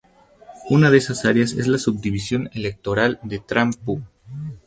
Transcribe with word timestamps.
Una 0.71 0.89
de 0.89 0.97
esas 0.97 1.25
áreas 1.25 1.53
es 1.53 1.67
la 1.67 1.77
subdivisión 1.77 2.49
electoral 2.53 3.19
de 3.21 3.37
Tran 3.37 3.71
Phu. 3.71 4.01